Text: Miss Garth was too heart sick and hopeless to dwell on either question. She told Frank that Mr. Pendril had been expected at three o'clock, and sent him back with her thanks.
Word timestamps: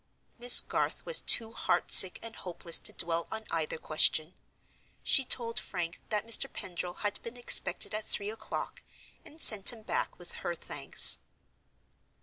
Miss 0.39 0.61
Garth 0.61 1.05
was 1.05 1.21
too 1.21 1.51
heart 1.53 1.91
sick 1.91 2.17
and 2.23 2.35
hopeless 2.35 2.79
to 2.79 2.91
dwell 2.91 3.27
on 3.31 3.45
either 3.51 3.77
question. 3.77 4.33
She 5.03 5.23
told 5.23 5.59
Frank 5.59 6.01
that 6.09 6.25
Mr. 6.25 6.51
Pendril 6.51 6.95
had 7.05 7.21
been 7.21 7.37
expected 7.37 7.93
at 7.93 8.07
three 8.07 8.31
o'clock, 8.31 8.81
and 9.23 9.39
sent 9.39 9.71
him 9.71 9.83
back 9.83 10.17
with 10.17 10.31
her 10.41 10.55
thanks. 10.55 11.19